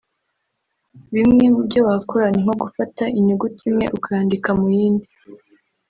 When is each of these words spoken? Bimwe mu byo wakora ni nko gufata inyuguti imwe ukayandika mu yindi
Bimwe 1.13 1.45
mu 1.53 1.61
byo 1.67 1.79
wakora 1.89 2.25
ni 2.33 2.39
nko 2.43 2.53
gufata 2.63 3.03
inyuguti 3.17 3.61
imwe 3.69 3.85
ukayandika 3.97 4.49
mu 4.59 4.67
yindi 4.77 5.07